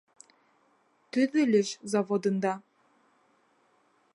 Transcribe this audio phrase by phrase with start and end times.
[1.17, 2.55] Төҙөлөш заводында